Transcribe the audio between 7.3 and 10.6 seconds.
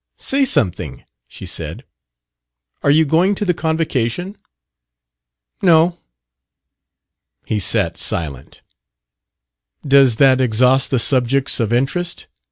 He sat silent. "Does that